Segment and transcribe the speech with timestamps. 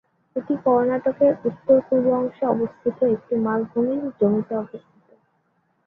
[0.35, 2.43] এটি কর্ণাটকের উত্তর-পূর্ব অংশে
[3.09, 5.07] একটি মালভূমির জমিতে অবস্থিত।